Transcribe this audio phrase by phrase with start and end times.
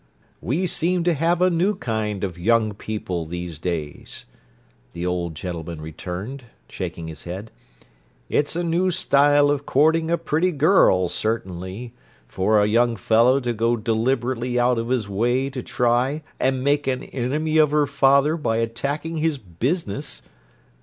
[0.41, 4.25] "We seem to have a new kind of young people these days,"
[4.93, 7.51] the old gentleman returned, shaking his head.
[8.27, 11.93] "It's a new style of courting a pretty girl, certainly,
[12.27, 16.87] for a young fellow to go deliberately out of his way to try and make
[16.87, 20.23] an enemy of her father by attacking his business!